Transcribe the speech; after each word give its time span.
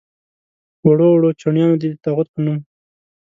وړو 0.87 1.07
وړو 1.13 1.29
چڼیانو 1.41 1.75
دې 1.81 1.87
د 1.91 1.95
طاغوت 2.03 2.27
په 2.33 2.39
نوم. 2.45 2.59